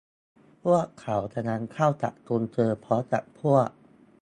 [0.63, 3.69] พวกเขากำลังเข้าจับกุมเธอพร้อมกับพวก